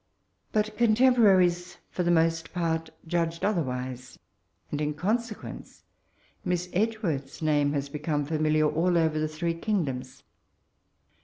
[0.51, 4.17] But contemporaries, for the most part, judged otherwise;
[4.71, 5.83] and in consequence.
[6.43, 10.23] Miss Edgeworth's name has become fkmlliar all over the three kingdoms.